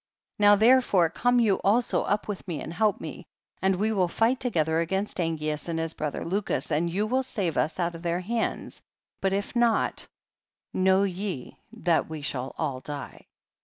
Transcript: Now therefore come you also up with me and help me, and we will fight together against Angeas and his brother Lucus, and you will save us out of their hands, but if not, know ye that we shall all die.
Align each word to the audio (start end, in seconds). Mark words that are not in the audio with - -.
Now 0.39 0.55
therefore 0.55 1.11
come 1.11 1.39
you 1.39 1.57
also 1.57 2.01
up 2.01 2.27
with 2.27 2.47
me 2.47 2.59
and 2.59 2.73
help 2.73 2.99
me, 2.99 3.27
and 3.61 3.75
we 3.75 3.91
will 3.91 4.07
fight 4.07 4.39
together 4.39 4.79
against 4.79 5.19
Angeas 5.19 5.69
and 5.69 5.77
his 5.77 5.93
brother 5.93 6.25
Lucus, 6.25 6.71
and 6.71 6.89
you 6.89 7.05
will 7.05 7.21
save 7.21 7.55
us 7.55 7.79
out 7.79 7.93
of 7.93 8.01
their 8.01 8.21
hands, 8.21 8.81
but 9.21 9.31
if 9.31 9.55
not, 9.55 10.07
know 10.73 11.03
ye 11.03 11.59
that 11.71 12.09
we 12.09 12.23
shall 12.23 12.55
all 12.57 12.79
die. 12.79 13.27